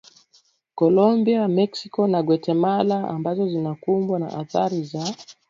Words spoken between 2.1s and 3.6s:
Guatemala ambazo